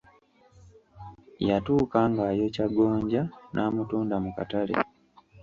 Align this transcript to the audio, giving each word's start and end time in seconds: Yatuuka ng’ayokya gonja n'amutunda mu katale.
Yatuuka 1.47 1.99
ng’ayokya 2.11 2.65
gonja 2.75 3.21
n'amutunda 3.53 4.15
mu 4.23 4.29
katale. 4.37 4.75